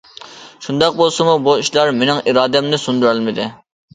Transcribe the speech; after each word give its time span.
شۇنداق 0.67 0.95
بولسىمۇ 1.01 1.35
بۇ 1.49 1.53
ئىشلار 1.65 1.93
مېنىڭ 1.99 2.23
ئىرادەمنى 2.31 2.79
سۇندۇرالمىدى. 2.87 3.49